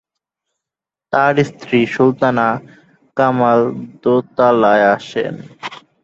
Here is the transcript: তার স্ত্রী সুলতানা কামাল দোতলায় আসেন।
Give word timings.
তার 1.13 1.35
স্ত্রী 1.49 1.79
সুলতানা 1.93 2.47
কামাল 3.17 3.59
দোতলায় 4.01 4.85
আসেন। 4.95 5.35